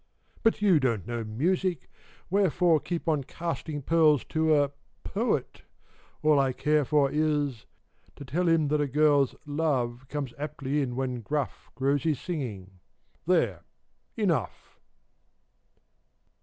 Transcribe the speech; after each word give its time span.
But 0.41 0.63
you 0.63 0.79
don't 0.79 1.05
know 1.05 1.23
music! 1.23 1.87
Wherefore 2.31 2.79
Keep 2.79 3.07
on 3.07 3.23
casting 3.23 3.83
pearls 3.83 4.23
To 4.29 4.57
a— 4.63 4.71
poet? 5.03 5.61
All 6.23 6.39
I 6.39 6.53
care 6.53 6.83
for 6.85 7.11
Is— 7.11 7.67
to 8.15 8.25
tell 8.25 8.47
him 8.47 8.69
that 8.69 8.81
a 8.81 8.87
girl's" 8.87 9.35
Love" 9.61 10.07
comes 10.09 10.33
aptly 10.39 10.81
in 10.81 10.95
when 10.95 11.21
gruff 11.21 11.69
Grows 11.75 12.01
his 12.01 12.19
singing. 12.19 12.79
(There, 13.27 13.61
enough 14.17 14.79